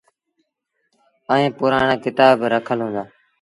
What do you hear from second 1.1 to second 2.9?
ائيٚݩ پُرآڻآ ڪتآب با رکل